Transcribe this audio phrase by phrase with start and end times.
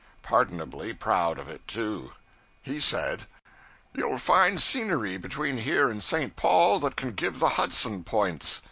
[0.23, 2.13] Pardonably proud of it, too.
[2.63, 3.27] He said
[3.95, 6.35] 'You'll find scenery between here and St.
[6.35, 8.59] Paul that can give the Hudson points.